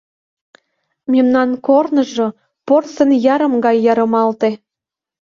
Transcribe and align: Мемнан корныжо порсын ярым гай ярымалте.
Мемнан 1.11 1.49
корныжо 1.67 2.27
порсын 2.67 3.09
ярым 3.33 3.53
гай 3.65 3.77
ярымалте. 3.91 4.49